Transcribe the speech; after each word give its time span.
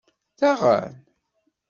Daɣen?! 0.39 0.93